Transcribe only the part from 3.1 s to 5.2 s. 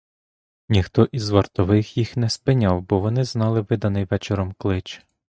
знали виданий вечором клич.